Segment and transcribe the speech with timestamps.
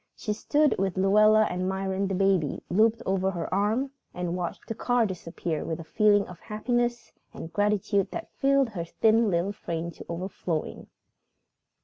[0.15, 4.73] She stood with Luella and Myron, the baby looped over her arm, and watched the
[4.73, 9.91] car disappear with a feeling of happiness and gratitude that filled her thin little frame
[9.91, 10.87] to overflowing.